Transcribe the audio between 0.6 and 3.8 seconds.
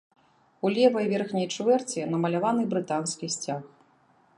У левай верхняй чвэрці намаляваны брытанскі сцяг.